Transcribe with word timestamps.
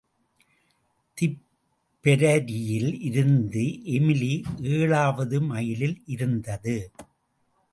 திப்பெரரியில் 1.17 3.01
இருந்து 3.01 3.63
எமிலி 3.97 4.33
ஏழாவது 4.71 5.41
மைலில் 5.41 6.01
இருந்தது. 6.05 6.91